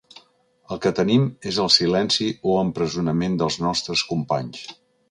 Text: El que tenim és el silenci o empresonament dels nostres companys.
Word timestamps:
El 0.75 0.79
que 0.85 0.91
tenim 0.99 1.27
és 1.51 1.59
el 1.65 1.71
silenci 1.77 2.31
o 2.55 2.59
empresonament 2.65 3.39
dels 3.45 3.63
nostres 3.69 4.07
companys. 4.15 4.69